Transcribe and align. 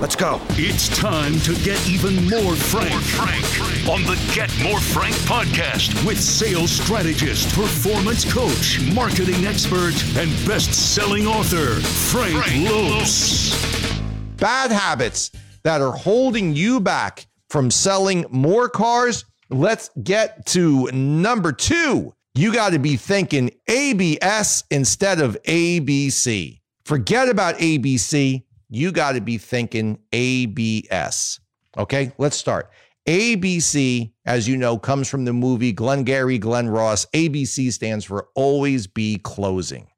Let's 0.00 0.16
go. 0.16 0.40
It's 0.52 0.88
time 0.88 1.38
to 1.40 1.54
get 1.56 1.86
even 1.86 2.14
more 2.30 2.56
frank, 2.56 2.90
More 2.90 3.00
Frank. 3.02 3.86
on 3.86 4.02
the 4.04 4.18
Get 4.34 4.50
More 4.62 4.80
Frank 4.80 5.14
podcast 5.26 6.06
with 6.06 6.18
sales 6.18 6.70
strategist, 6.70 7.54
performance 7.54 8.24
coach, 8.32 8.80
marketing 8.94 9.44
expert, 9.44 9.92
and 10.16 10.30
best-selling 10.48 11.26
author 11.26 11.80
Frank, 11.80 12.42
Frank 12.42 12.70
Lopes. 12.70 14.00
Bad 14.38 14.72
habits 14.72 15.32
that 15.64 15.82
are 15.82 15.92
holding 15.92 16.56
you 16.56 16.80
back 16.80 17.26
from 17.50 17.70
selling 17.70 18.24
more 18.30 18.70
cars. 18.70 19.26
Let's 19.50 19.90
get 20.02 20.46
to 20.46 20.86
number 20.92 21.52
two. 21.52 22.14
You 22.34 22.54
got 22.54 22.72
to 22.72 22.78
be 22.78 22.96
thinking 22.96 23.50
ABS 23.68 24.64
instead 24.70 25.20
of 25.20 25.36
ABC. 25.42 26.60
Forget 26.86 27.28
about 27.28 27.58
ABC. 27.58 28.44
You 28.70 28.92
got 28.92 29.12
to 29.12 29.20
be 29.20 29.36
thinking 29.36 29.98
ABS. 30.12 31.40
Okay, 31.76 32.12
let's 32.18 32.36
start. 32.36 32.70
ABC, 33.08 34.12
as 34.24 34.46
you 34.46 34.56
know, 34.56 34.78
comes 34.78 35.08
from 35.08 35.24
the 35.24 35.32
movie 35.32 35.72
Glengarry 35.72 36.38
Glen 36.38 36.68
Ross. 36.68 37.04
ABC 37.06 37.72
stands 37.72 38.04
for 38.04 38.28
Always 38.36 38.86
Be 38.86 39.18
Closing. 39.18 39.88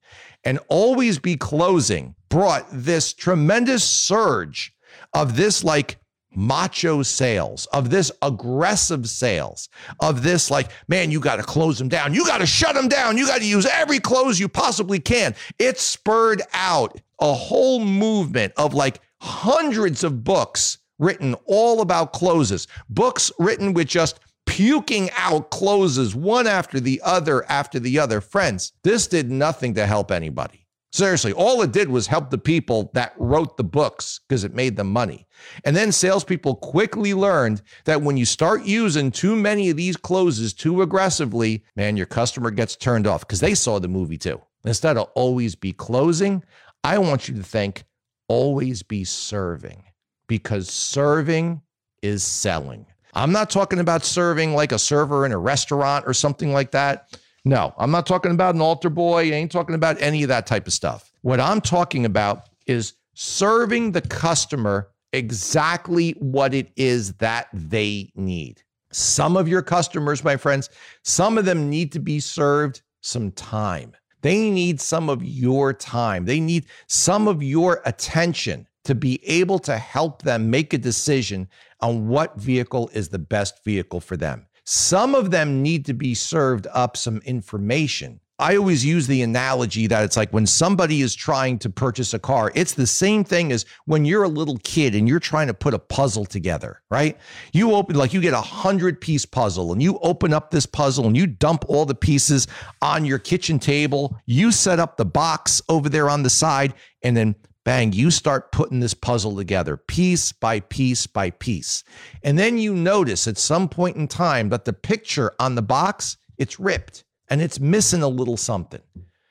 And 0.45 0.59
Always 0.69 1.19
Be 1.19 1.37
Closing 1.37 2.15
brought 2.31 2.67
this 2.73 3.13
tremendous 3.13 3.85
surge 3.85 4.75
of 5.13 5.37
this 5.37 5.63
like 5.63 5.99
macho 6.35 7.03
sales, 7.03 7.67
of 7.67 7.91
this 7.91 8.11
aggressive 8.23 9.09
sales, 9.09 9.69
of 10.01 10.23
this 10.23 10.51
like, 10.51 10.71
man, 10.89 11.11
you 11.11 11.21
got 11.21 11.37
to 11.37 11.43
close 11.43 11.79
them 11.79 11.89
down. 11.89 12.15
You 12.15 12.27
got 12.27 12.39
to 12.39 12.47
shut 12.47 12.75
them 12.75 12.89
down. 12.89 13.17
You 13.17 13.27
got 13.27 13.39
to 13.39 13.47
use 13.47 13.67
every 13.67 13.99
close 13.99 14.39
you 14.39 14.49
possibly 14.49 14.99
can. 14.99 15.35
It 15.59 15.79
spurred 15.79 16.43
out 16.53 17.01
a 17.21 17.33
whole 17.33 17.81
movement 17.81 18.53
of 18.57 18.75
like 18.75 19.01
hundreds 19.21 20.05
of 20.05 20.25
books 20.25 20.79
written 20.99 21.35
all 21.47 21.81
about 21.81 22.13
closes, 22.13 22.69
books 22.89 23.31
written 23.39 23.73
with 23.73 23.89
just 23.89 24.21
puking 24.47 25.11
out 25.17 25.51
closes 25.51 26.15
one 26.15 26.47
after 26.47 26.81
the 26.81 27.01
other 27.05 27.45
after 27.51 27.79
the 27.79 27.99
other. 27.99 28.21
Friends, 28.21 28.73
this 28.83 29.07
did 29.07 29.31
nothing 29.31 29.75
to 29.75 29.87
help 29.87 30.11
anybody. 30.11 30.62
Seriously, 30.93 31.33
all 31.33 31.63
it 31.63 31.73
did 31.73 31.89
was 31.89 32.07
help 32.07 32.29
the 32.29 32.37
people 32.37 32.91
that 32.93 33.15
wrote 33.17 33.57
the 33.57 33.65
books 33.65 34.21
because 34.29 34.45
it 34.45 34.55
made 34.55 34.77
them 34.77 34.93
money. 34.93 35.27
And 35.65 35.75
then 35.75 35.91
salespeople 35.91 36.57
quickly 36.57 37.15
learned 37.15 37.63
that 37.87 38.03
when 38.03 38.19
you 38.19 38.27
start 38.27 38.65
using 38.65 39.11
too 39.11 39.35
many 39.35 39.71
of 39.71 39.79
these 39.79 39.97
closes 39.97 40.53
too 40.53 40.83
aggressively, 40.83 41.65
man, 41.77 41.97
your 41.97 42.05
customer 42.05 42.51
gets 42.51 42.77
turned 42.77 43.07
off 43.07 43.21
because 43.21 43.41
they 43.41 43.55
saw 43.55 43.79
the 43.79 43.89
movie 43.89 44.19
too. 44.19 44.39
Instead 44.65 44.99
of 44.99 45.09
always 45.15 45.55
be 45.55 45.73
closing, 45.73 46.45
I 46.85 46.99
want 46.99 47.27
you 47.27 47.37
to 47.37 47.43
think 47.43 47.85
always 48.29 48.83
be 48.83 49.05
serving 49.05 49.85
because 50.27 50.69
serving 50.69 51.63
is 52.03 52.23
selling. 52.23 52.85
I'm 53.15 53.33
not 53.33 53.51
talking 53.51 53.79
about 53.79 54.05
serving 54.05 54.55
like 54.55 54.73
a 54.73 54.79
server 54.79 55.25
in 55.25 55.33
a 55.33 55.39
restaurant 55.39 56.05
or 56.07 56.15
something 56.15 56.53
like 56.53 56.71
that. 56.73 57.19
No, 57.45 57.75
I'm 57.77 57.91
not 57.91 58.07
talking 58.07 58.33
about 58.33 58.55
an 58.55 58.61
altar 58.61 58.91
boy. 58.91 59.31
I 59.31 59.35
ain't 59.35 59.51
talking 59.51 59.75
about 59.75 60.01
any 60.01 60.23
of 60.23 60.29
that 60.29 60.47
type 60.47 60.67
of 60.67 60.73
stuff. 60.73 61.13
What 61.23 61.41
I'm 61.41 61.61
talking 61.61 62.05
about 62.05 62.49
is 62.67 62.95
serving 63.15 63.93
the 63.93 64.01
customer 64.01 64.91
exactly 65.13 66.13
what 66.21 66.55
it 66.55 66.71
is 66.77 67.15
that 67.15 67.49
they 67.53 68.13
need. 68.15 68.63
Some 68.93 69.37
of 69.37 69.49
your 69.49 69.63
customers, 69.63 70.23
my 70.23 70.37
friends, 70.37 70.71
some 71.03 71.37
of 71.37 71.45
them 71.45 71.69
need 71.69 71.93
to 71.93 71.99
be 71.99 72.21
served 72.21 72.83
some 73.01 73.33
time. 73.33 73.95
They 74.21 74.51
need 74.51 74.81
some 74.81 75.09
of 75.09 75.25
your 75.25 75.73
time. 75.73 76.25
They 76.27 76.39
need 76.39 76.67
some 76.87 77.27
of 77.27 77.43
your 77.43 77.83
attention 77.85 78.69
to 78.85 78.95
be 78.95 79.21
able 79.27 79.59
to 79.61 79.77
help 79.79 80.23
them 80.23 80.51
make 80.51 80.73
a 80.73 80.79
decision 80.79 81.49
on 81.81 82.09
what 82.09 82.37
vehicle 82.37 82.91
is 82.93 83.09
the 83.09 83.19
best 83.19 83.65
vehicle 83.65 84.01
for 84.01 84.17
them. 84.17 84.47
Some 84.65 85.15
of 85.15 85.31
them 85.31 85.63
need 85.63 85.87
to 85.87 85.95
be 85.95 86.15
served 86.15 86.67
up 86.73 86.97
some 86.97 87.19
information. 87.25 88.21
I 88.39 88.57
always 88.57 88.85
use 88.85 89.07
the 89.07 89.23
analogy 89.23 89.87
that 89.87 90.03
it's 90.03 90.17
like 90.17 90.33
when 90.33 90.47
somebody 90.47 91.01
is 91.01 91.15
trying 91.15 91.61
to 91.61 91.71
purchase 91.71 92.13
a 92.13 92.19
car, 92.19 92.51
it's 92.57 92.73
the 92.75 92.89
same 92.89 93.23
thing 93.23 93.53
as 93.53 93.65
when 93.85 94.05
you're 94.05 94.25
a 94.25 94.29
little 94.29 94.59
kid 94.65 94.97
and 94.97 95.09
you're 95.09 95.21
trying 95.21 95.47
to 95.47 95.55
put 95.55 95.75
a 95.75 95.79
puzzle 95.79 96.25
together, 96.25 96.83
right? 96.91 97.17
You 97.53 97.73
open, 97.73 97.95
like, 97.95 98.13
you 98.13 98.21
get 98.21 98.35
a 98.35 98.41
hundred 98.41 99.01
piece 99.01 99.25
puzzle 99.25 99.71
and 99.73 99.81
you 99.81 99.99
open 100.03 100.33
up 100.33 100.51
this 100.51 100.67
puzzle 100.67 101.07
and 101.07 101.17
you 101.17 101.29
dump 101.29 101.65
all 101.69 101.85
the 101.85 101.95
pieces 101.95 102.49
on 102.81 103.05
your 103.05 103.21
kitchen 103.21 103.61
table. 103.61 104.17
You 104.27 104.51
set 104.51 104.81
up 104.81 104.97
the 104.97 105.05
box 105.05 105.63
over 105.69 105.89
there 105.89 106.11
on 106.11 106.25
the 106.25 106.31
side, 106.31 106.75
and 107.05 107.17
then 107.17 107.37
bang, 107.65 107.93
you 107.93 108.11
start 108.11 108.53
putting 108.53 108.81
this 108.81 108.95
puzzle 108.95 109.37
together 109.37 109.77
piece 109.77 110.33
by 110.33 110.61
piece 110.61 111.07
by 111.07 111.31
piece. 111.31 111.85
And 112.23 112.39
then 112.39 112.59
you 112.59 112.75
notice 112.75 113.29
at 113.29 113.39
some 113.39 113.69
point 113.69 113.97
in 113.97 114.09
time 114.09 114.49
that 114.51 114.65
the 114.65 114.73
picture 114.73 115.33
on 115.39 115.55
the 115.55 115.63
box, 115.63 116.17
it's 116.39 116.61
ripped 116.61 117.05
and 117.29 117.41
it's 117.41 117.61
missing 117.61 118.03
a 118.03 118.09
little 118.09 118.37
something. 118.37 118.83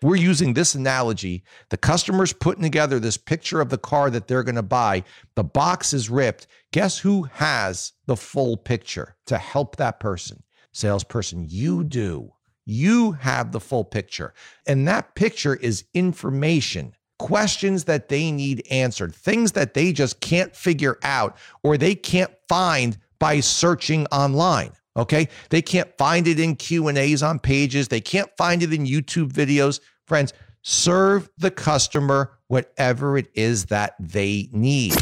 We're 0.01 0.15
using 0.15 0.53
this 0.53 0.73
analogy. 0.73 1.43
The 1.69 1.77
customer's 1.77 2.33
putting 2.33 2.63
together 2.63 2.99
this 2.99 3.17
picture 3.17 3.61
of 3.61 3.69
the 3.69 3.77
car 3.77 4.09
that 4.09 4.27
they're 4.27 4.41
going 4.41 4.55
to 4.55 4.63
buy. 4.63 5.03
The 5.35 5.43
box 5.43 5.93
is 5.93 6.09
ripped. 6.09 6.47
Guess 6.71 6.97
who 6.97 7.23
has 7.33 7.93
the 8.07 8.17
full 8.17 8.57
picture 8.57 9.15
to 9.27 9.37
help 9.37 9.75
that 9.75 9.99
person? 9.99 10.41
Salesperson, 10.73 11.45
you 11.47 11.83
do. 11.83 12.33
You 12.65 13.11
have 13.11 13.51
the 13.51 13.59
full 13.59 13.83
picture. 13.83 14.33
And 14.65 14.87
that 14.87 15.13
picture 15.13 15.55
is 15.55 15.85
information 15.93 16.95
questions 17.21 17.83
that 17.83 18.09
they 18.09 18.31
need 18.31 18.65
answered, 18.71 19.13
things 19.13 19.51
that 19.51 19.75
they 19.75 19.93
just 19.93 20.19
can't 20.21 20.55
figure 20.55 20.97
out 21.03 21.37
or 21.61 21.77
they 21.77 21.93
can't 21.93 22.31
find 22.49 22.97
by 23.19 23.39
searching 23.39 24.07
online. 24.07 24.71
Okay? 24.97 25.29
They 25.51 25.61
can't 25.61 25.95
find 25.99 26.27
it 26.27 26.39
in 26.39 26.55
Q&As 26.55 27.21
on 27.21 27.37
pages, 27.37 27.89
they 27.89 28.01
can't 28.01 28.29
find 28.37 28.63
it 28.63 28.73
in 28.73 28.87
YouTube 28.87 29.31
videos. 29.31 29.79
Friends, 30.07 30.33
serve 30.63 31.29
the 31.37 31.51
customer 31.51 32.39
whatever 32.47 33.19
it 33.19 33.29
is 33.35 33.65
that 33.65 33.93
they 33.99 34.49
need. 34.51 34.95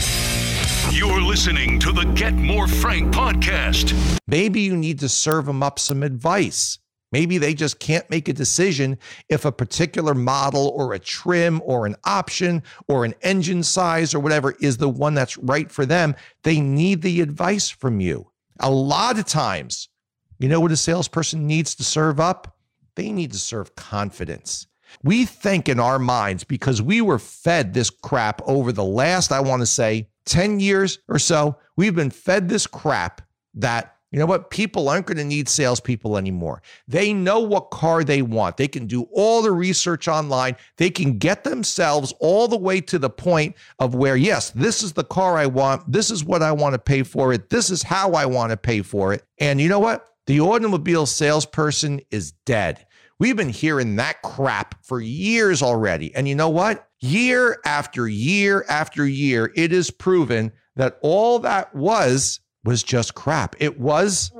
You're 0.91 1.22
listening 1.22 1.79
to 1.79 1.94
the 1.94 2.03
Get 2.16 2.34
More 2.34 2.68
Frank 2.68 3.13
podcast. 3.13 4.19
Maybe 4.28 4.59
you 4.59 4.75
need 4.75 5.00
to 5.00 5.08
serve 5.08 5.46
them 5.46 5.63
up 5.63 5.79
some 5.79 6.03
advice. 6.03 6.79
Maybe 7.12 7.38
they 7.38 7.53
just 7.53 7.80
can't 7.80 8.09
make 8.09 8.28
a 8.28 8.34
decision 8.34 8.97
if 9.30 9.46
a 9.46 9.52
particular 9.52 10.14
model 10.14 10.68
or 10.75 10.94
a 10.94 11.00
trim 11.00 11.62
or 11.66 11.86
an 11.86 11.96
option 12.03 12.64
or 12.88 13.03
an 13.03 13.16
engine 13.22 13.64
size 13.64 14.14
or 14.14 14.20
whatever 14.20 14.56
is 14.59 14.78
the 14.78 14.90
one 14.90 15.16
that's 15.16 15.38
right 15.38 15.72
for 15.72 15.86
them. 15.86 16.16
They 16.44 16.59
need 16.59 17.02
the 17.02 17.22
advice 17.22 17.70
from 17.70 18.00
you. 18.00 18.31
A 18.59 18.70
lot 18.70 19.18
of 19.18 19.25
times, 19.25 19.90
you 20.38 20.47
know 20.47 20.59
what 20.59 20.72
a 20.72 20.78
salesperson 20.78 21.47
needs 21.47 21.75
to 21.75 21.84
serve 21.84 22.20
up? 22.20 22.56
They 22.96 23.12
need 23.12 23.31
to 23.31 23.40
serve 23.40 23.76
confidence. 23.76 24.68
We 25.03 25.26
think 25.26 25.70
in 25.70 25.80
our 25.80 26.00
minds 26.00 26.44
because 26.44 26.81
we 26.81 27.02
were 27.02 27.20
fed 27.20 27.74
this 27.74 27.90
crap 27.90 28.41
over 28.46 28.72
the 28.72 28.84
last, 28.84 29.31
I 29.31 29.40
want 29.40 29.62
to 29.62 29.66
say, 29.66 30.09
10 30.26 30.59
years 30.59 31.00
or 31.08 31.20
so. 31.20 31.58
We've 31.76 31.96
been 31.96 32.09
fed 32.09 32.50
this 32.50 32.68
crap 32.68 33.22
that 33.56 33.96
you 34.12 34.18
know 34.18 34.25
what? 34.25 34.50
People 34.50 34.90
aren't 34.90 35.06
going 35.06 35.18
to 35.18 35.24
need 35.24 35.47
salespeople 35.47 36.18
anymore. 36.18 36.64
They 36.88 37.14
know 37.14 37.40
what 37.40 37.70
car 37.70 38.03
they 38.03 38.24
want. 38.24 38.58
They 38.58 38.68
can 38.68 38.88
do 38.88 39.03
all 39.14 39.44
the 39.44 39.52
research 39.52 40.08
online. 40.08 40.56
They 40.78 40.90
can 40.90 41.20
get 41.20 41.44
themselves 41.44 42.14
all 42.20 42.47
the 42.47 42.58
way 42.58 42.81
to 42.81 42.97
the 42.97 43.09
point 43.09 43.56
of 43.78 43.94
where, 43.94 44.16
yes, 44.16 44.50
this 44.52 44.81
is 44.81 44.94
the 44.94 45.03
car 45.03 45.38
I 45.38 45.46
want. 45.46 45.92
This 45.92 46.09
is 46.09 46.24
what 46.24 46.42
I 46.42 46.52
want 46.52 46.74
to 46.74 46.80
pay 46.80 47.03
for 47.03 47.34
it. 47.34 47.50
This 47.50 47.70
is 47.70 47.84
how 47.84 48.14
I 48.14 48.25
want 48.25 48.50
to 48.50 48.58
pay 48.58 48.81
for 48.81 49.14
it. 49.14 49.24
And 49.38 49.62
you 49.62 49.70
know 49.70 49.80
what? 49.80 50.08
The 50.26 50.41
automobile 50.41 51.06
salesperson 51.06 52.02
is 52.09 52.31
dead. 52.46 52.86
We've 53.20 53.36
been 53.36 53.50
hearing 53.50 53.97
that 53.97 54.22
crap 54.24 54.84
for 54.84 55.02
years 55.02 55.62
already. 55.62 56.16
And 56.16 56.28
you 56.28 56.36
know 56.36 56.50
what? 56.50 56.88
Year 57.02 57.58
after 57.66 58.08
year 58.08 58.66
after 58.70 59.06
year, 59.06 59.52
it 59.56 59.72
is 59.72 59.91
proven 59.91 60.52
that 60.78 60.97
all 61.02 61.40
that 61.40 61.76
was 61.76 62.40
was 62.64 62.84
just 62.84 63.16
crap. 63.16 63.56
It 63.59 63.79
was 63.79 64.32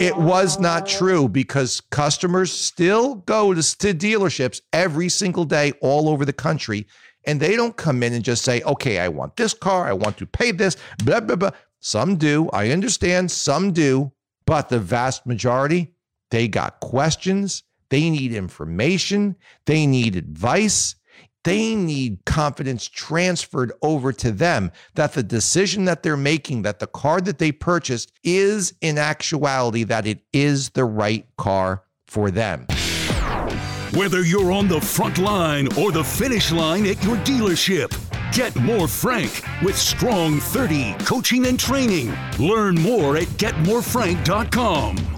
it 0.00 0.16
was 0.16 0.58
not 0.58 0.86
true 0.86 1.28
because 1.28 1.80
customers 1.90 2.52
still 2.52 3.16
go 3.16 3.54
to, 3.54 3.78
to 3.78 3.94
dealerships 3.94 4.60
every 4.72 5.08
single 5.08 5.44
day 5.44 5.72
all 5.80 6.08
over 6.08 6.24
the 6.24 6.32
country 6.32 6.86
and 7.26 7.40
they 7.40 7.56
don't 7.56 7.76
come 7.76 8.02
in 8.02 8.12
and 8.12 8.24
just 8.24 8.44
say, 8.44 8.62
"Okay, 8.62 8.98
I 9.00 9.08
want 9.08 9.36
this 9.36 9.52
car, 9.52 9.86
I 9.86 9.92
want 9.92 10.16
to 10.18 10.26
pay 10.26 10.52
this." 10.52 10.76
Blah 11.04 11.20
blah 11.20 11.36
blah. 11.36 11.50
Some 11.80 12.16
do. 12.16 12.48
I 12.52 12.70
understand 12.70 13.30
some 13.30 13.72
do, 13.72 14.12
but 14.46 14.68
the 14.68 14.78
vast 14.78 15.26
majority, 15.26 15.94
they 16.30 16.48
got 16.48 16.80
questions, 16.80 17.62
they 17.90 18.10
need 18.10 18.32
information, 18.32 19.36
they 19.66 19.86
need 19.86 20.16
advice, 20.16 20.96
they 21.46 21.76
need 21.76 22.18
confidence 22.24 22.88
transferred 22.88 23.72
over 23.80 24.12
to 24.12 24.32
them 24.32 24.72
that 24.96 25.12
the 25.12 25.22
decision 25.22 25.84
that 25.84 26.02
they're 26.02 26.16
making, 26.16 26.62
that 26.62 26.80
the 26.80 26.88
car 26.88 27.20
that 27.20 27.38
they 27.38 27.52
purchased 27.52 28.10
is 28.24 28.74
in 28.80 28.98
actuality 28.98 29.84
that 29.84 30.08
it 30.08 30.18
is 30.32 30.70
the 30.70 30.84
right 30.84 31.24
car 31.38 31.84
for 32.08 32.32
them. 32.32 32.66
Whether 33.92 34.24
you're 34.24 34.50
on 34.50 34.66
the 34.66 34.80
front 34.80 35.18
line 35.18 35.68
or 35.78 35.92
the 35.92 36.02
finish 36.02 36.50
line 36.50 36.84
at 36.84 37.02
your 37.04 37.16
dealership, 37.18 37.96
Get 38.32 38.54
more 38.56 38.88
Frank 38.88 39.42
with 39.62 39.78
Strong 39.78 40.40
30 40.40 40.96
coaching 40.98 41.46
and 41.46 41.58
training. 41.58 42.12
Learn 42.38 42.74
more 42.74 43.16
at 43.16 43.28
getmorefrank.com. 43.38 45.15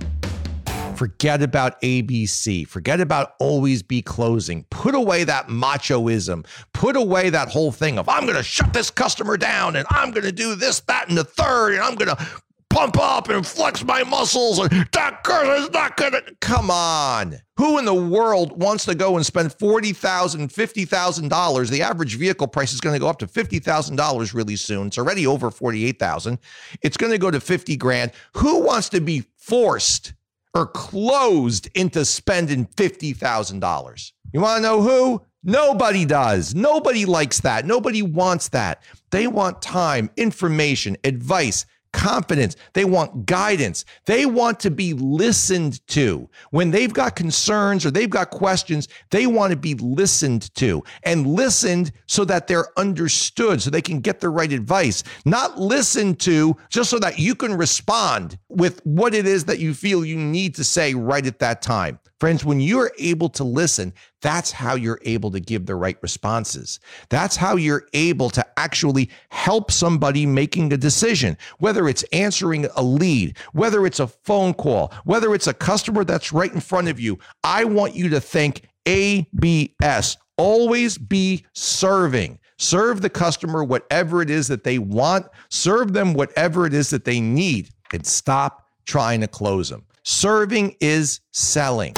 Forget 0.99 1.43
about 1.43 1.81
ABC. 1.81 2.67
Forget 2.67 3.01
about 3.01 3.35
always 3.39 3.85
be 3.85 4.03
closing. 4.03 4.65
Put 4.65 4.97
away 4.97 5.23
that 5.23 5.47
machoism. 5.47 6.45
Put 6.73 6.97
away 6.97 7.31
that 7.31 7.49
whole 7.49 7.71
thing 7.71 8.01
of 8.01 8.09
I'm 8.09 8.25
going 8.25 8.37
to 8.37 8.43
shut 8.43 8.73
this 8.73 8.91
customer 8.91 9.37
down 9.37 9.77
and 9.77 9.87
I'm 9.91 10.11
going 10.11 10.25
to 10.25 10.33
do 10.33 10.57
this, 10.57 10.81
that, 10.81 11.09
and 11.09 11.17
the 11.17 11.23
third, 11.23 11.75
and 11.75 11.83
I'm 11.83 11.95
going 11.95 12.09
to 12.09 12.27
pump 12.69 12.99
up 12.99 13.29
and 13.29 13.47
flex 13.47 13.85
my 13.85 14.03
muscles. 14.03 14.59
And 14.59 14.89
that 14.93 15.23
girl 15.23 15.63
is 15.63 15.71
not 15.71 15.97
going 15.97 16.15
to. 16.15 16.23
Come 16.41 16.69
on. 16.69 17.37
Who 17.59 17.79
in 17.79 17.85
the 17.85 17.95
world 17.95 18.61
wants 18.61 18.85
to 18.87 18.97
go 18.97 19.15
and 19.15 19.25
spend 19.25 19.51
$40,000, 19.51 20.53
$50,000? 20.53 21.71
The 21.71 21.83
average 21.83 22.17
vehicle 22.17 22.49
price 22.49 22.73
is 22.73 22.81
going 22.81 22.95
to 22.95 23.01
go 23.01 23.07
up 23.07 23.21
to 23.21 23.29
$50,000 23.29 24.35
really 24.35 24.57
soon. 24.57 24.89
It's 24.89 24.99
already 24.99 25.29
over 25.29 25.53
48,000. 25.53 26.41
It's 26.83 26.97
going 26.97 27.13
to 27.13 27.19
go 27.19 27.31
to 27.31 27.39
50 27.39 27.77
grand. 27.77 28.11
Who 28.35 28.65
wants 28.65 28.89
to 28.89 29.01
be 29.01 29.27
forced 29.37 30.15
or 30.55 30.67
closed 30.67 31.69
into 31.75 32.05
spending 32.05 32.67
$50,000? 32.67 34.13
You 34.33 34.41
want 34.41 34.59
to 34.59 34.63
know 34.63 34.83
who? 34.83 35.23
Nobody 35.45 36.05
does. 36.05 36.55
Nobody 36.55 37.05
likes 37.05 37.41
that. 37.41 37.65
Nobody 37.65 38.03
wants 38.03 38.49
that. 38.49 38.83
They 39.11 39.27
want 39.27 39.63
time, 39.63 40.11
information, 40.17 40.97
advice 41.05 41.65
confidence. 41.93 42.57
They 42.75 42.85
want 42.85 43.27
guidance. 43.27 43.85
They 44.07 44.27
want 44.27 44.61
to 44.61 44.71
be 44.71 44.95
listened 44.95 45.87
to. 45.89 46.29
When 46.51 46.71
they've 46.71 46.93
got 46.93 47.17
concerns 47.17 47.85
or 47.85 47.91
they've 47.91 48.09
got 48.09 48.31
questions, 48.31 48.89
they 49.11 49.27
want 49.27 49.51
to 49.51 49.57
be 49.57 49.75
listened 49.75 50.55
to 50.57 50.83
and 51.03 51.27
listened 51.27 51.93
so 52.07 52.25
that 52.25 52.47
they're 52.47 52.69
understood, 52.79 53.63
so 53.63 53.71
they 53.71 53.83
can 53.83 54.01
get 54.01 54.21
the 54.21 54.29
right 54.29 54.53
advice, 54.53 55.03
not 55.25 55.59
listened 55.59 56.21
to 56.21 56.57
just 56.69 56.91
so 56.91 56.99
that 56.99 57.19
you 57.19 57.35
can 57.35 57.55
respond 57.55 58.39
with 58.49 58.85
what 58.85 59.15
it 59.15 59.27
is 59.27 59.45
that 59.47 59.59
you 59.59 59.75
feel 59.75 60.05
you 60.05 60.17
need 60.17 60.55
to 60.55 60.65
say 60.65 60.95
right 60.95 61.27
at 61.27 61.39
that 61.39 61.63
time. 61.63 61.99
Friends, 62.21 62.45
when 62.45 62.61
you're 62.61 62.91
able 62.99 63.29
to 63.29 63.45
listen, 63.45 63.93
that's 64.21 64.51
how 64.51 64.75
you're 64.75 65.01
able 65.03 65.31
to 65.31 65.41
give 65.41 65.67
the 65.67 65.77
right 65.77 65.97
responses. 66.03 66.81
That's 67.09 67.37
how 67.37 67.57
you're 67.57 67.87
able 67.93 68.31
to 68.31 68.45
actually 68.59 69.11
help 69.31 69.71
somebody 69.71 70.27
making 70.27 70.73
a 70.73 70.77
decision, 70.77 71.37
whether 71.59 71.89
it's 71.89 72.03
answering 72.13 72.67
a 72.77 72.83
lead, 72.83 73.37
whether 73.53 73.87
it's 73.87 74.01
a 74.01 74.09
phone 74.09 74.55
call, 74.55 74.93
whether 75.05 75.35
it's 75.35 75.47
a 75.47 75.55
customer 75.55 76.05
that's 76.05 76.33
right 76.33 76.53
in 76.53 76.61
front 76.61 76.89
of 76.89 76.99
you. 76.99 77.19
I 77.45 77.65
want 77.65 77.95
you 77.95 78.09
to 78.11 78.21
think 78.21 78.63
ABS. 78.87 80.17
Always 80.37 80.99
be 80.99 81.45
serving. 81.53 82.39
Serve 82.59 83.03
the 83.03 83.11
customer 83.11 83.63
whatever 83.63 84.21
it 84.21 84.31
is 84.31 84.49
that 84.49 84.65
they 84.65 84.79
want, 84.79 85.27
serve 85.49 85.93
them 85.93 86.13
whatever 86.13 86.67
it 86.67 86.75
is 86.75 86.91
that 86.91 87.05
they 87.05 87.21
need, 87.21 87.69
and 87.93 88.05
stop 88.05 88.67
trying 88.85 89.21
to 89.21 89.29
close 89.29 89.69
them. 89.69 89.85
Serving 90.03 90.75
is 90.81 91.21
selling. 91.31 91.95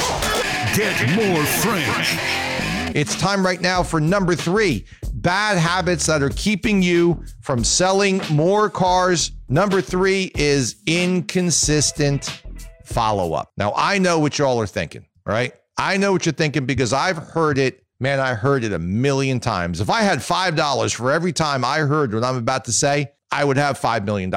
Get 0.75 1.17
more 1.17 1.45
Frank. 1.45 2.97
It's 2.97 3.17
time 3.17 3.45
right 3.45 3.61
now 3.61 3.83
for 3.83 4.01
number 4.01 4.35
three 4.37 4.87
bad 5.15 5.59
habits 5.59 6.07
that 6.07 6.23
are 6.23 6.31
keeping 6.31 6.81
you 6.83 7.23
from 7.41 7.65
selling 7.65 8.21
more 8.31 8.71
cars. 8.71 9.33
Number 9.49 9.81
three 9.81 10.31
is 10.37 10.77
inconsistent 10.87 12.43
follow 12.85 13.33
up. 13.33 13.51
Now, 13.57 13.73
I 13.75 13.99
know 13.99 14.19
what 14.19 14.39
y'all 14.39 14.61
are 14.61 14.67
thinking, 14.67 15.07
right? 15.27 15.53
I 15.77 15.97
know 15.97 16.13
what 16.13 16.25
you're 16.25 16.33
thinking 16.33 16.67
because 16.67 16.93
I've 16.93 17.17
heard 17.17 17.59
it. 17.59 17.85
Man, 17.99 18.21
I 18.21 18.35
heard 18.35 18.65
it 18.65 18.73
a 18.73 18.79
million 18.79 19.41
times. 19.41 19.81
If 19.81 19.91
I 19.91 20.03
had 20.03 20.21
$5 20.21 20.95
for 20.95 21.11
every 21.13 21.33
time 21.33 21.65
I 21.65 21.79
heard 21.79 22.15
what 22.15 22.25
I'm 22.25 22.37
about 22.37 22.65
to 22.67 22.73
say, 22.73 23.13
I 23.31 23.45
would 23.45 23.57
have 23.57 23.79
$5 23.79 24.05
million. 24.05 24.33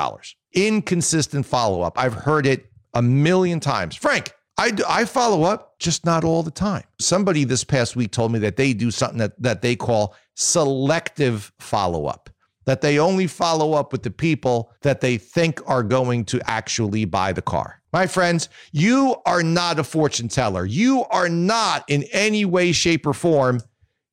Inconsistent 0.53 1.45
follow 1.45 1.81
up. 1.81 1.97
I've 1.97 2.13
heard 2.13 2.45
it 2.45 2.65
a 2.94 3.01
million 3.01 3.59
times. 3.59 3.95
Frank, 3.95 4.33
I, 4.57 4.71
do, 4.71 4.83
I 4.88 5.05
follow 5.05 5.44
up, 5.44 5.79
just 5.79 6.05
not 6.05 6.23
all 6.23 6.44
the 6.44 6.51
time. 6.51 6.83
Somebody 7.00 7.44
this 7.44 7.63
past 7.63 7.95
week 7.95 8.11
told 8.11 8.31
me 8.31 8.39
that 8.39 8.55
they 8.55 8.73
do 8.73 8.91
something 8.91 9.17
that, 9.17 9.41
that 9.41 9.61
they 9.61 9.75
call 9.75 10.15
selective 10.35 11.51
follow 11.59 12.05
up, 12.05 12.29
that 12.65 12.81
they 12.81 13.00
only 13.00 13.27
follow 13.27 13.73
up 13.73 13.91
with 13.91 14.03
the 14.03 14.11
people 14.11 14.71
that 14.81 15.01
they 15.01 15.17
think 15.17 15.59
are 15.67 15.83
going 15.83 16.25
to 16.25 16.39
actually 16.45 17.05
buy 17.05 17.33
the 17.33 17.41
car. 17.41 17.81
My 17.91 18.07
friends, 18.07 18.50
you 18.71 19.15
are 19.25 19.44
not 19.44 19.79
a 19.79 19.83
fortune 19.83 20.27
teller. 20.27 20.65
You 20.65 21.05
are 21.05 21.29
not 21.29 21.83
in 21.88 22.03
any 22.11 22.45
way, 22.45 22.71
shape, 22.71 23.05
or 23.05 23.13
form. 23.13 23.61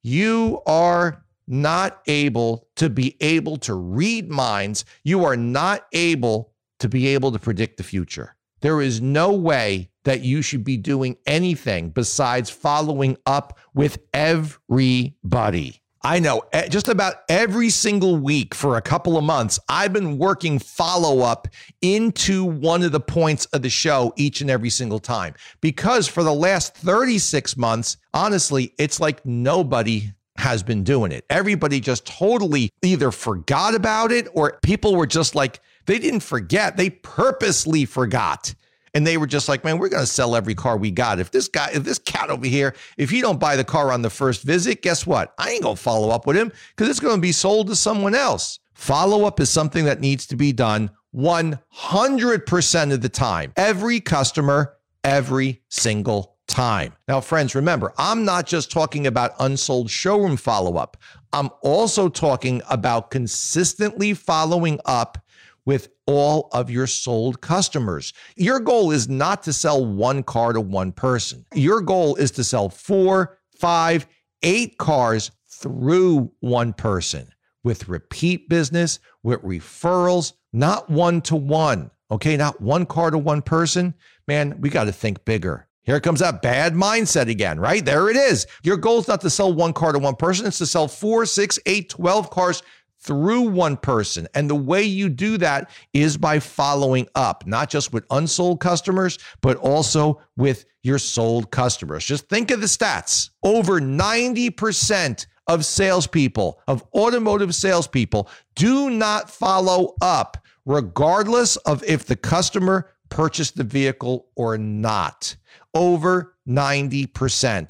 You 0.03 0.63
are 0.67 1.25
not 1.47 2.01
able 2.07 2.69
to 2.77 2.89
be 2.89 3.17
able 3.21 3.57
to 3.59 3.75
read 3.75 4.31
minds. 4.31 4.85
You 5.03 5.25
are 5.25 5.37
not 5.37 5.87
able 5.93 6.53
to 6.79 6.89
be 6.89 7.09
able 7.09 7.33
to 7.33 7.39
predict 7.39 7.77
the 7.77 7.83
future. 7.83 8.37
There 8.61 8.81
is 8.81 9.01
no 9.01 9.33
way 9.33 9.90
that 10.05 10.23
you 10.23 10.43
should 10.43 10.65
be 10.65 10.77
doing 10.77 11.17
anything 11.27 11.91
besides 11.91 12.51
following 12.51 13.17
up 13.27 13.59
with 13.75 13.99
everybody. 14.13 15.83
I 16.03 16.19
know 16.19 16.45
just 16.71 16.89
about 16.89 17.17
every 17.29 17.69
single 17.69 18.17
week 18.17 18.55
for 18.55 18.79
a 18.79 18.81
couple 18.81 19.19
of 19.19 19.25
months, 19.25 19.61
I've 19.69 19.93
been 19.93 20.17
working 20.17 20.59
follow 20.59 21.21
up 21.21 21.47
into 21.83 22.47
one 22.47 22.83
of 22.83 22.93
the 22.93 23.01
points 23.01 23.45
of 23.47 23.61
the 23.61 23.69
show 23.69 24.15
each 24.17 24.41
and 24.41 24.49
every 24.49 24.71
single 24.71 24.99
time. 24.99 25.35
Because 25.61 26.09
for 26.09 26.23
the 26.23 26.33
last 26.33 26.75
36 26.75 27.55
months, 27.59 27.99
honestly, 28.15 28.73
it's 28.79 28.99
like 28.99 29.27
nobody 29.27 30.11
has 30.37 30.63
been 30.63 30.85
doing 30.85 31.13
it. 31.13 31.27
Everybody 31.29 31.81
just 31.81 32.07
totally 32.07 32.71
either 32.81 33.11
forgot 33.11 33.75
about 33.75 34.11
it 34.11 34.27
or 34.33 34.59
people 34.63 34.97
were 34.97 35.07
just 35.07 35.35
like, 35.35 35.61
they 35.85 35.99
didn't 35.99 36.21
forget, 36.21 36.79
they 36.79 36.89
purposely 36.89 37.85
forgot. 37.85 38.55
And 38.95 39.07
they 39.07 39.17
were 39.17 39.27
just 39.27 39.49
like, 39.49 39.65
man, 39.65 39.79
we're 39.79 39.89
going 39.89 40.03
to 40.03 40.07
sell 40.07 40.35
every 40.35 40.55
car 40.55 40.77
we 40.77 40.91
got. 40.91 41.21
If 41.21 41.31
this 41.31 41.49
guy, 41.49 41.71
if 41.73 41.85
this 41.85 41.99
cat 41.99 42.31
over 42.31 42.47
here, 42.47 42.75
if 42.97 43.11
he 43.11 43.21
don't 43.21 43.39
buy 43.39 43.57
the 43.57 43.65
car 43.65 43.93
on 43.93 44.03
the 44.03 44.11
first 44.11 44.43
visit, 44.43 44.83
guess 44.83 45.07
what? 45.07 45.33
I 45.39 45.51
ain't 45.51 45.63
going 45.63 45.77
to 45.77 45.83
follow 45.83 46.11
up 46.11 46.27
with 46.27 46.37
him 46.37 46.53
because 46.71 46.89
it's 46.89 47.01
going 47.01 47.17
to 47.17 47.21
be 47.21 47.33
sold 47.33 47.69
to 47.69 47.77
someone 47.77 48.15
else. 48.15 48.59
Follow 48.75 49.25
up 49.25 49.39
is 49.41 49.51
something 49.51 49.85
that 49.85 50.01
needs 50.01 50.27
to 50.27 50.37
be 50.37 50.53
done 50.53 50.91
100% 51.15 52.93
of 52.93 53.01
the 53.01 53.09
time. 53.09 53.53
Every 53.57 54.01
customer, 54.01 54.77
every 55.05 55.63
single 55.69 56.37
time. 56.47 56.95
Now, 57.09 57.21
friends, 57.21 57.55
remember, 57.55 57.93
I'm 57.97 58.25
not 58.25 58.47
just 58.47 58.71
talking 58.71 59.07
about 59.07 59.35
unsold 59.39 59.91
showroom 59.91 60.37
follow 60.37 60.77
up. 60.77 60.97
I'm 61.33 61.51
also 61.63 62.09
talking 62.09 62.61
about 62.69 63.11
consistently 63.11 64.15
following 64.15 64.81
up 64.85 65.19
with 65.65 65.89
all 66.07 66.49
of 66.53 66.71
your 66.71 66.87
sold 66.87 67.41
customers. 67.41 68.13
Your 68.37 68.61
goal 68.61 68.91
is 68.91 69.09
not 69.09 69.43
to 69.45 69.53
sell 69.53 69.85
one 69.85 70.23
car 70.23 70.53
to 70.53 70.61
one 70.61 70.93
person. 70.93 71.45
Your 71.55 71.81
goal 71.81 72.17
is 72.17 72.31
to 72.33 72.45
sell 72.45 72.69
four, 72.69 73.39
five, 73.59 74.07
eight 74.43 74.79
cars 74.79 75.31
through 75.49 76.33
one 76.41 76.73
person 76.73 77.29
with 77.63 77.89
repeat 77.89 78.49
business, 78.49 78.99
with 79.23 79.43
referrals, 79.43 80.33
not 80.53 80.89
one 80.89 81.21
to 81.23 81.37
one. 81.37 81.91
Okay, 82.11 82.37
not 82.37 82.61
one 82.61 82.87
car 82.87 83.11
to 83.11 83.19
one 83.19 83.43
person. 83.43 83.95
Man, 84.27 84.61
we 84.61 84.71
got 84.71 84.85
to 84.85 84.93
think 84.93 85.25
bigger. 85.25 85.69
Here 85.83 86.01
comes 86.01 86.21
that 86.21 86.43
bad 86.43 86.75
mindset 86.75 87.29
again, 87.29 87.59
right? 87.59 87.85
There 87.85 88.09
it 88.11 88.17
is. 88.17 88.47
Your 88.63 88.77
goal 88.77 88.99
is 88.99 89.09
not 89.09 89.21
to 89.23 89.31
sell 89.31 89.53
one 89.53 89.73
car 89.73 89.93
to 89.93 89.99
one 89.99 90.17
person, 90.17 90.47
it's 90.47 90.59
to 90.59 90.67
sell 90.67 90.89
four, 90.89 91.25
six, 91.27 91.59
eight, 91.67 91.89
12 91.89 92.31
cars 92.31 92.63
through 93.01 93.43
one 93.43 93.77
person. 93.77 94.29
And 94.35 94.49
the 94.49 94.55
way 94.55 94.83
you 94.83 95.09
do 95.09 95.39
that 95.39 95.71
is 95.93 96.17
by 96.17 96.39
following 96.39 97.09
up, 97.15 97.47
not 97.47 97.71
just 97.71 97.93
with 97.93 98.05
unsold 98.11 98.61
customers, 98.61 99.19
but 99.41 99.57
also 99.57 100.21
with 100.37 100.67
your 100.83 100.99
sold 100.99 101.51
customers. 101.51 102.05
Just 102.05 102.29
think 102.29 102.51
of 102.51 102.61
the 102.61 102.67
stats. 102.67 103.31
Over 103.43 103.81
90% 103.81 105.27
of 105.47 105.65
salespeople, 105.65 106.61
of 106.69 106.85
automotive 106.95 107.55
salespeople, 107.55 108.29
do 108.55 108.91
not 108.91 109.31
follow 109.31 109.95
up, 110.01 110.37
regardless 110.65 111.57
of 111.57 111.83
if 111.85 112.05
the 112.07 112.17
customer 112.17 112.91
purchased 113.09 113.57
the 113.57 113.65
vehicle 113.65 114.29
or 114.37 114.57
not. 114.57 115.37
Over 115.75 116.35
90%. 116.49 117.67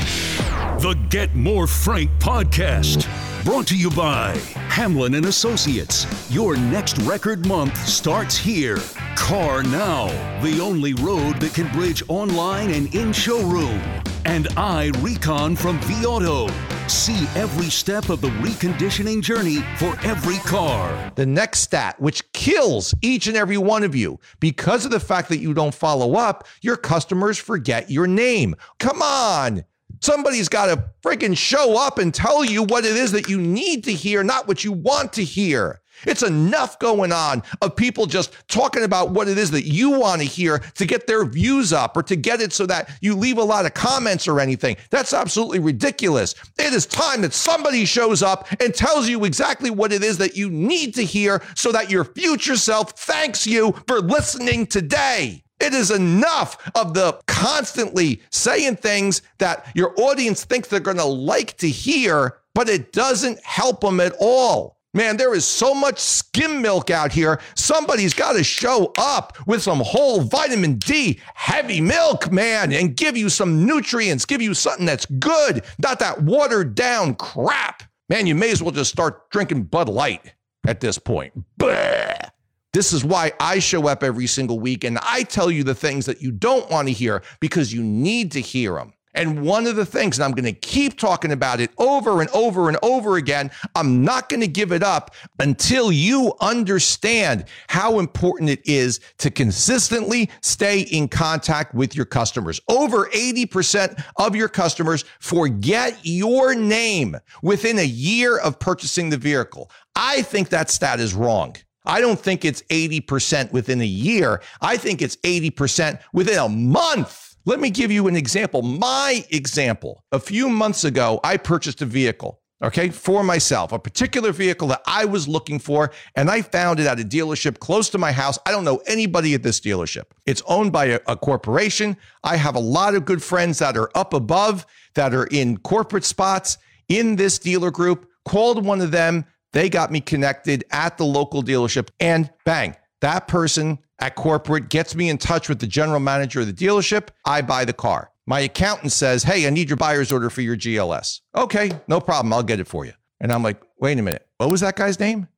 The 0.80 0.94
Get 1.10 1.34
More 1.34 1.66
Frank 1.66 2.10
podcast. 2.18 3.29
Brought 3.44 3.66
to 3.68 3.76
you 3.76 3.90
by 3.90 4.36
Hamlin 4.68 5.14
and 5.14 5.24
Associates. 5.24 6.06
Your 6.30 6.58
next 6.58 6.98
record 6.98 7.46
month 7.46 7.74
starts 7.88 8.36
here. 8.36 8.76
CarNow, 9.16 10.08
the 10.42 10.60
only 10.60 10.92
road 10.92 11.40
that 11.40 11.54
can 11.54 11.72
bridge 11.72 12.02
online 12.08 12.70
and 12.70 12.94
in 12.94 13.14
showroom. 13.14 13.80
And 14.26 14.44
iRecon 14.56 15.56
from 15.56 15.80
vAuto. 15.80 16.50
See 16.90 17.26
every 17.34 17.70
step 17.70 18.10
of 18.10 18.20
the 18.20 18.28
reconditioning 18.28 19.22
journey 19.22 19.60
for 19.78 19.98
every 20.02 20.36
car. 20.40 21.10
The 21.14 21.24
next 21.24 21.60
stat, 21.60 21.98
which 21.98 22.30
kills 22.32 22.94
each 23.00 23.26
and 23.26 23.38
every 23.38 23.56
one 23.56 23.84
of 23.84 23.94
you 23.94 24.20
because 24.40 24.84
of 24.84 24.90
the 24.90 25.00
fact 25.00 25.30
that 25.30 25.38
you 25.38 25.54
don't 25.54 25.74
follow 25.74 26.14
up, 26.14 26.46
your 26.60 26.76
customers 26.76 27.38
forget 27.38 27.90
your 27.90 28.06
name. 28.06 28.54
Come 28.78 29.00
on. 29.00 29.64
Somebody's 30.00 30.48
got 30.48 30.66
to 30.66 30.84
freaking 31.02 31.36
show 31.36 31.78
up 31.78 31.98
and 31.98 32.12
tell 32.12 32.44
you 32.44 32.62
what 32.62 32.84
it 32.84 32.96
is 32.96 33.12
that 33.12 33.28
you 33.28 33.40
need 33.40 33.84
to 33.84 33.92
hear, 33.92 34.24
not 34.24 34.48
what 34.48 34.64
you 34.64 34.72
want 34.72 35.12
to 35.14 35.24
hear. 35.24 35.80
It's 36.06 36.22
enough 36.22 36.78
going 36.78 37.12
on 37.12 37.42
of 37.60 37.76
people 37.76 38.06
just 38.06 38.34
talking 38.48 38.84
about 38.84 39.10
what 39.10 39.28
it 39.28 39.36
is 39.36 39.50
that 39.50 39.66
you 39.66 39.90
want 39.90 40.22
to 40.22 40.26
hear 40.26 40.58
to 40.58 40.86
get 40.86 41.06
their 41.06 41.24
views 41.24 41.72
up 41.72 41.96
or 41.96 42.02
to 42.04 42.16
get 42.16 42.40
it 42.40 42.52
so 42.52 42.66
that 42.66 42.90
you 43.00 43.14
leave 43.14 43.38
a 43.38 43.42
lot 43.42 43.66
of 43.66 43.74
comments 43.74 44.26
or 44.26 44.40
anything. 44.40 44.76
That's 44.90 45.12
absolutely 45.12 45.58
ridiculous. 45.58 46.34
It 46.58 46.72
is 46.72 46.86
time 46.86 47.20
that 47.22 47.34
somebody 47.34 47.84
shows 47.84 48.22
up 48.22 48.48
and 48.60 48.74
tells 48.74 49.08
you 49.08 49.24
exactly 49.24 49.70
what 49.70 49.92
it 49.92 50.02
is 50.02 50.18
that 50.18 50.36
you 50.36 50.50
need 50.50 50.94
to 50.94 51.04
hear 51.04 51.42
so 51.54 51.72
that 51.72 51.90
your 51.90 52.04
future 52.04 52.56
self 52.56 52.92
thanks 52.92 53.46
you 53.46 53.74
for 53.86 54.00
listening 54.00 54.66
today. 54.66 55.44
It 55.60 55.74
is 55.74 55.90
enough 55.90 56.70
of 56.74 56.94
the 56.94 57.20
constantly 57.26 58.22
saying 58.30 58.76
things 58.76 59.22
that 59.38 59.66
your 59.74 59.94
audience 59.98 60.44
thinks 60.44 60.68
they're 60.68 60.80
going 60.80 60.96
to 60.96 61.04
like 61.04 61.56
to 61.58 61.68
hear, 61.68 62.38
but 62.54 62.68
it 62.68 62.92
doesn't 62.92 63.42
help 63.44 63.80
them 63.80 64.00
at 64.00 64.14
all. 64.20 64.78
Man, 64.92 65.16
there 65.16 65.34
is 65.34 65.46
so 65.46 65.72
much 65.72 66.00
skim 66.00 66.60
milk 66.60 66.90
out 66.90 67.12
here. 67.12 67.40
Somebody's 67.54 68.12
got 68.12 68.32
to 68.32 68.42
show 68.42 68.92
up 68.98 69.38
with 69.46 69.62
some 69.62 69.78
whole 69.78 70.22
vitamin 70.22 70.74
D, 70.74 71.20
heavy 71.34 71.80
milk, 71.80 72.32
man, 72.32 72.72
and 72.72 72.96
give 72.96 73.16
you 73.16 73.28
some 73.28 73.64
nutrients, 73.64 74.24
give 74.24 74.42
you 74.42 74.52
something 74.52 74.86
that's 74.86 75.06
good, 75.06 75.64
not 75.78 76.00
that 76.00 76.22
watered 76.22 76.74
down 76.74 77.14
crap. 77.14 77.84
Man, 78.08 78.26
you 78.26 78.34
may 78.34 78.50
as 78.50 78.60
well 78.60 78.72
just 78.72 78.90
start 78.90 79.30
drinking 79.30 79.64
Bud 79.64 79.88
Light 79.88 80.34
at 80.66 80.80
this 80.80 80.98
point. 80.98 81.32
Bleh. 81.56 82.30
This 82.72 82.92
is 82.92 83.04
why 83.04 83.32
I 83.40 83.58
show 83.58 83.88
up 83.88 84.04
every 84.04 84.28
single 84.28 84.60
week 84.60 84.84
and 84.84 84.98
I 85.02 85.24
tell 85.24 85.50
you 85.50 85.64
the 85.64 85.74
things 85.74 86.06
that 86.06 86.22
you 86.22 86.30
don't 86.30 86.70
want 86.70 86.86
to 86.86 86.94
hear 86.94 87.22
because 87.40 87.72
you 87.72 87.82
need 87.82 88.30
to 88.32 88.40
hear 88.40 88.74
them. 88.74 88.92
And 89.12 89.42
one 89.42 89.66
of 89.66 89.74
the 89.74 89.84
things, 89.84 90.18
and 90.18 90.24
I'm 90.24 90.30
going 90.30 90.44
to 90.44 90.52
keep 90.52 90.96
talking 90.96 91.32
about 91.32 91.58
it 91.58 91.70
over 91.78 92.20
and 92.20 92.30
over 92.30 92.68
and 92.68 92.78
over 92.80 93.16
again, 93.16 93.50
I'm 93.74 94.04
not 94.04 94.28
going 94.28 94.40
to 94.40 94.46
give 94.46 94.70
it 94.70 94.84
up 94.84 95.16
until 95.40 95.90
you 95.90 96.32
understand 96.40 97.46
how 97.68 97.98
important 97.98 98.50
it 98.50 98.60
is 98.64 99.00
to 99.18 99.32
consistently 99.32 100.30
stay 100.42 100.82
in 100.82 101.08
contact 101.08 101.74
with 101.74 101.96
your 101.96 102.04
customers. 102.04 102.60
Over 102.68 103.06
80% 103.06 104.00
of 104.16 104.36
your 104.36 104.48
customers 104.48 105.04
forget 105.18 105.98
your 106.04 106.54
name 106.54 107.16
within 107.42 107.80
a 107.80 107.84
year 107.84 108.38
of 108.38 108.60
purchasing 108.60 109.10
the 109.10 109.16
vehicle. 109.16 109.72
I 109.96 110.22
think 110.22 110.50
that 110.50 110.70
stat 110.70 111.00
is 111.00 111.14
wrong. 111.14 111.56
I 111.90 112.00
don't 112.00 112.20
think 112.20 112.44
it's 112.44 112.62
80% 112.70 113.50
within 113.50 113.80
a 113.80 113.84
year. 113.84 114.40
I 114.60 114.76
think 114.76 115.02
it's 115.02 115.16
80% 115.16 116.00
within 116.12 116.38
a 116.38 116.48
month. 116.48 117.34
Let 117.46 117.58
me 117.58 117.68
give 117.68 117.90
you 117.90 118.06
an 118.06 118.14
example. 118.14 118.62
My 118.62 119.24
example 119.30 120.04
a 120.12 120.20
few 120.20 120.48
months 120.48 120.84
ago, 120.84 121.18
I 121.24 121.36
purchased 121.36 121.82
a 121.82 121.86
vehicle, 121.86 122.40
okay, 122.62 122.90
for 122.90 123.24
myself, 123.24 123.72
a 123.72 123.78
particular 123.80 124.30
vehicle 124.30 124.68
that 124.68 124.82
I 124.86 125.04
was 125.04 125.26
looking 125.26 125.58
for, 125.58 125.90
and 126.14 126.30
I 126.30 126.42
found 126.42 126.78
it 126.78 126.86
at 126.86 127.00
a 127.00 127.02
dealership 127.02 127.58
close 127.58 127.90
to 127.90 127.98
my 127.98 128.12
house. 128.12 128.38
I 128.46 128.52
don't 128.52 128.64
know 128.64 128.80
anybody 128.86 129.34
at 129.34 129.42
this 129.42 129.58
dealership. 129.58 130.04
It's 130.26 130.42
owned 130.46 130.70
by 130.70 130.84
a, 130.84 131.00
a 131.08 131.16
corporation. 131.16 131.96
I 132.22 132.36
have 132.36 132.54
a 132.54 132.60
lot 132.60 132.94
of 132.94 133.04
good 133.04 133.20
friends 133.20 133.58
that 133.58 133.76
are 133.76 133.90
up 133.96 134.14
above, 134.14 134.64
that 134.94 135.12
are 135.12 135.26
in 135.26 135.56
corporate 135.56 136.04
spots 136.04 136.56
in 136.88 137.16
this 137.16 137.40
dealer 137.40 137.72
group. 137.72 138.06
Called 138.24 138.64
one 138.64 138.80
of 138.80 138.92
them. 138.92 139.24
They 139.52 139.68
got 139.68 139.90
me 139.90 140.00
connected 140.00 140.64
at 140.70 140.96
the 140.96 141.04
local 141.04 141.42
dealership, 141.42 141.88
and 141.98 142.30
bang, 142.44 142.76
that 143.00 143.28
person 143.28 143.78
at 143.98 144.14
corporate 144.14 144.68
gets 144.68 144.94
me 144.94 145.08
in 145.08 145.18
touch 145.18 145.48
with 145.48 145.58
the 145.58 145.66
general 145.66 146.00
manager 146.00 146.40
of 146.40 146.46
the 146.46 146.52
dealership. 146.52 147.08
I 147.24 147.42
buy 147.42 147.64
the 147.64 147.72
car. 147.72 148.10
My 148.26 148.40
accountant 148.40 148.92
says, 148.92 149.24
Hey, 149.24 149.46
I 149.46 149.50
need 149.50 149.68
your 149.68 149.76
buyer's 149.76 150.12
order 150.12 150.30
for 150.30 150.40
your 150.40 150.56
GLS. 150.56 151.20
Okay, 151.36 151.72
no 151.88 152.00
problem. 152.00 152.32
I'll 152.32 152.42
get 152.42 152.60
it 152.60 152.68
for 152.68 152.84
you. 152.84 152.92
And 153.20 153.32
I'm 153.32 153.42
like, 153.42 153.60
Wait 153.78 153.98
a 153.98 154.02
minute. 154.02 154.26
What 154.36 154.50
was 154.50 154.60
that 154.60 154.76
guy's 154.76 155.00
name? 155.00 155.28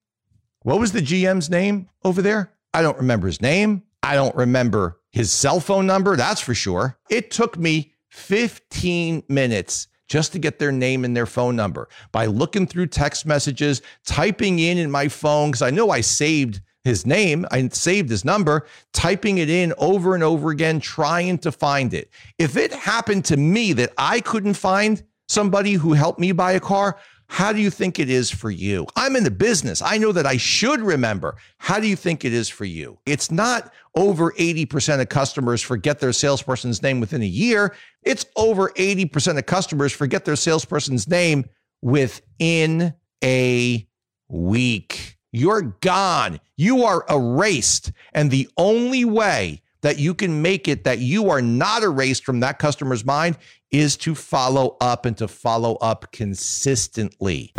What 0.62 0.78
was 0.78 0.92
the 0.92 1.00
GM's 1.00 1.50
name 1.50 1.88
over 2.04 2.22
there? 2.22 2.52
I 2.74 2.82
don't 2.82 2.98
remember 2.98 3.26
his 3.26 3.40
name. 3.40 3.82
I 4.02 4.14
don't 4.14 4.34
remember 4.34 5.00
his 5.10 5.32
cell 5.32 5.60
phone 5.60 5.86
number. 5.86 6.16
That's 6.16 6.40
for 6.40 6.54
sure. 6.54 6.98
It 7.08 7.30
took 7.30 7.56
me 7.58 7.94
15 8.10 9.24
minutes 9.28 9.88
just 10.12 10.30
to 10.30 10.38
get 10.38 10.58
their 10.58 10.70
name 10.70 11.06
and 11.06 11.16
their 11.16 11.24
phone 11.24 11.56
number 11.56 11.88
by 12.12 12.26
looking 12.26 12.66
through 12.66 12.86
text 12.86 13.24
messages, 13.24 13.80
typing 14.04 14.58
in 14.58 14.76
in 14.76 14.90
my 14.90 15.08
phone, 15.08 15.50
because 15.50 15.62
I 15.62 15.70
know 15.70 15.88
I 15.88 16.02
saved 16.02 16.60
his 16.84 17.06
name, 17.06 17.46
I 17.50 17.66
saved 17.68 18.10
his 18.10 18.22
number, 18.22 18.66
typing 18.92 19.38
it 19.38 19.48
in 19.48 19.72
over 19.78 20.14
and 20.14 20.22
over 20.22 20.50
again, 20.50 20.80
trying 20.80 21.38
to 21.38 21.50
find 21.50 21.94
it. 21.94 22.10
If 22.38 22.58
it 22.58 22.74
happened 22.74 23.24
to 23.26 23.38
me 23.38 23.72
that 23.72 23.94
I 23.96 24.20
couldn't 24.20 24.52
find 24.52 25.02
somebody 25.28 25.72
who 25.72 25.94
helped 25.94 26.20
me 26.20 26.32
buy 26.32 26.52
a 26.52 26.60
car, 26.60 26.98
how 27.32 27.50
do 27.50 27.62
you 27.62 27.70
think 27.70 27.98
it 27.98 28.10
is 28.10 28.30
for 28.30 28.50
you? 28.50 28.86
I'm 28.94 29.16
in 29.16 29.24
the 29.24 29.30
business. 29.30 29.80
I 29.80 29.96
know 29.96 30.12
that 30.12 30.26
I 30.26 30.36
should 30.36 30.82
remember. 30.82 31.36
How 31.56 31.80
do 31.80 31.88
you 31.88 31.96
think 31.96 32.26
it 32.26 32.34
is 32.34 32.50
for 32.50 32.66
you? 32.66 32.98
It's 33.06 33.30
not 33.30 33.72
over 33.94 34.32
80% 34.32 35.00
of 35.00 35.08
customers 35.08 35.62
forget 35.62 35.98
their 35.98 36.12
salesperson's 36.12 36.82
name 36.82 37.00
within 37.00 37.22
a 37.22 37.26
year. 37.26 37.74
It's 38.02 38.26
over 38.36 38.68
80% 38.72 39.38
of 39.38 39.46
customers 39.46 39.94
forget 39.94 40.26
their 40.26 40.36
salesperson's 40.36 41.08
name 41.08 41.46
within 41.80 42.92
a 43.24 43.88
week. 44.28 45.16
You're 45.32 45.62
gone. 45.80 46.38
You 46.58 46.84
are 46.84 47.06
erased. 47.08 47.92
And 48.12 48.30
the 48.30 48.46
only 48.58 49.06
way 49.06 49.61
that 49.82 49.98
you 49.98 50.14
can 50.14 50.42
make 50.42 50.68
it 50.68 50.84
that 50.84 50.98
you 50.98 51.28
are 51.30 51.42
not 51.42 51.82
erased 51.82 52.24
from 52.24 52.40
that 52.40 52.58
customer's 52.58 53.04
mind 53.04 53.36
is 53.70 53.96
to 53.98 54.14
follow 54.14 54.76
up 54.80 55.06
and 55.06 55.16
to 55.18 55.28
follow 55.28 55.76
up 55.76 56.10
consistently. 56.12 57.52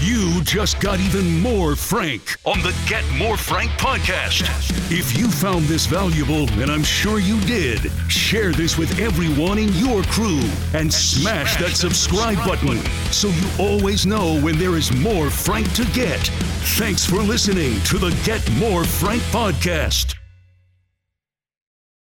You 0.00 0.42
just 0.42 0.80
got 0.80 1.00
even 1.00 1.40
more 1.40 1.74
Frank 1.74 2.36
on 2.44 2.60
the 2.60 2.76
Get 2.86 3.04
More 3.16 3.38
Frank 3.38 3.70
podcast. 3.72 4.42
If 4.92 5.16
you 5.16 5.30
found 5.30 5.64
this 5.64 5.86
valuable, 5.86 6.46
and 6.60 6.70
I'm 6.70 6.84
sure 6.84 7.18
you 7.18 7.40
did, 7.42 7.90
share 8.08 8.52
this 8.52 8.76
with 8.76 9.00
everyone 9.00 9.58
in 9.58 9.72
your 9.72 10.02
crew 10.02 10.42
and 10.74 10.92
smash 10.92 11.56
that 11.56 11.70
subscribe 11.70 12.36
button 12.38 12.78
so 13.12 13.28
you 13.28 13.48
always 13.58 14.04
know 14.04 14.38
when 14.40 14.58
there 14.58 14.76
is 14.76 14.94
more 14.94 15.30
Frank 15.30 15.72
to 15.72 15.84
get. 15.92 16.20
Thanks 16.76 17.06
for 17.06 17.22
listening 17.22 17.80
to 17.84 17.96
the 17.96 18.10
Get 18.24 18.46
More 18.58 18.84
Frank 18.84 19.22
podcast. 19.24 20.16